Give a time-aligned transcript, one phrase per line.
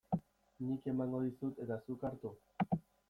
[0.69, 2.33] Nik emango dizut eta zuk hartu?